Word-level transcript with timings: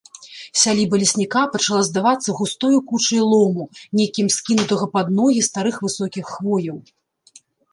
Сяліба 0.61 0.95
лесніка 1.01 1.43
пачала 1.55 1.81
здавацца 1.89 2.29
густою 2.39 2.79
кучай 2.93 3.21
лому, 3.33 3.65
некім 4.01 4.33
скінутага 4.37 4.85
пад 4.97 5.07
ногі 5.21 5.41
старых 5.53 5.75
высокіх 5.89 6.25
хвояў. 6.33 6.77